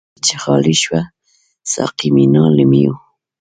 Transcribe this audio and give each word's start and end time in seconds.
ګومان 0.03 0.13
مه 0.15 0.21
کړه 0.21 0.23
چی 0.25 0.35
خالی 0.43 0.75
شوه، 0.83 1.01
ساقی 1.71 2.09
مينا 2.15 2.43
له 2.55 2.63
ميو 2.71 2.93